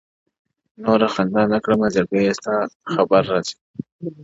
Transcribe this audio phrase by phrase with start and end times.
[0.83, 2.55] •نوره خندا نه کړم زړگيه؛ ستا
[2.93, 3.55] خبر نه راځي؛